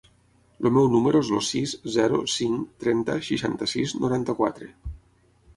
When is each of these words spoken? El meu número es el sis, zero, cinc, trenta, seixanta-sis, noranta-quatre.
El 0.67 0.71
meu 0.77 0.87
número 0.93 1.21
es 1.25 1.29
el 1.35 1.43
sis, 1.49 1.75
zero, 1.97 2.21
cinc, 2.37 2.73
trenta, 2.85 3.21
seixanta-sis, 3.29 3.95
noranta-quatre. 4.03 4.73